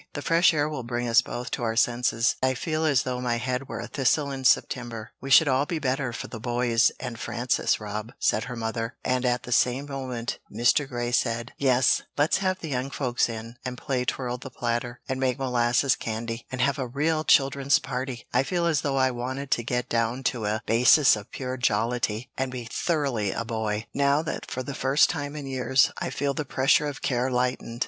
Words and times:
The 0.13 0.23
fresh 0.23 0.51
air 0.51 0.67
will 0.67 0.81
bring 0.81 1.07
us 1.07 1.21
both 1.21 1.51
to 1.51 1.61
our 1.61 1.75
senses 1.75 2.35
I 2.41 2.55
feel 2.55 2.85
as 2.85 3.03
though 3.03 3.21
my 3.21 3.35
head 3.35 3.69
were 3.69 3.79
a 3.79 3.85
thistle 3.85 4.31
in 4.31 4.45
September." 4.45 5.11
"We 5.21 5.29
should 5.29 5.47
all 5.47 5.67
be 5.67 5.77
better 5.77 6.11
for 6.11 6.25
the 6.27 6.39
boys 6.39 6.91
and 6.99 7.19
Frances, 7.19 7.79
Rob," 7.79 8.11
said 8.17 8.45
her 8.45 8.55
mother, 8.55 8.95
and 9.05 9.25
at 9.25 9.43
the 9.43 9.51
same 9.51 9.85
moment 9.85 10.39
Mr. 10.51 10.89
Grey 10.89 11.11
said: 11.11 11.53
"Yes, 11.55 12.01
let's 12.17 12.37
have 12.37 12.61
the 12.61 12.69
young 12.69 12.89
folks 12.89 13.29
in, 13.29 13.57
and 13.63 13.77
play 13.77 14.03
twirl 14.03 14.39
the 14.39 14.49
platter, 14.49 15.01
and 15.07 15.19
make 15.19 15.37
molasses 15.37 15.95
candy, 15.95 16.47
and 16.51 16.61
have 16.61 16.79
a 16.79 16.87
real, 16.87 17.23
children's 17.23 17.77
party 17.77 18.25
I 18.33 18.41
feel 18.41 18.65
as 18.65 18.81
though 18.81 18.97
I 18.97 19.11
wanted 19.11 19.51
to 19.51 19.63
get 19.63 19.87
down 19.87 20.23
to 20.33 20.45
a 20.47 20.63
basis 20.65 21.15
of 21.15 21.29
pure 21.29 21.57
jollity 21.57 22.31
and 22.35 22.51
be 22.51 22.65
thoroughly 22.71 23.29
a 23.33 23.45
boy, 23.45 23.85
now 23.93 24.23
that 24.23 24.49
for 24.49 24.63
the 24.63 24.73
first 24.73 25.11
time 25.11 25.35
in 25.35 25.45
years 25.45 25.91
I 25.99 26.09
feel 26.09 26.33
the 26.33 26.43
pressure 26.43 26.87
of 26.87 27.03
care 27.03 27.29
lightened." 27.29 27.79